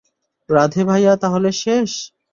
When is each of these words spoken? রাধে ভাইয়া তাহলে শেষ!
রাধে 0.49 0.81
ভাইয়া 0.89 1.13
তাহলে 1.23 1.49
শেষ! 1.53 1.91